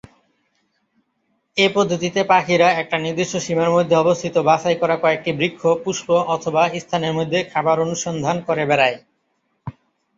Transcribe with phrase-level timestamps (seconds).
[1.57, 7.13] এ পদ্ধতিতে পাখিরা একটি নির্দিষ্ট সীমার মধ্যে অবস্থিত বাছাই করা কয়েকটি বৃক্ষ, পুষ্প অথবা স্থানের
[7.13, 8.97] মধ্যে খাবার অনুসন্ধান করে বেড়ায়।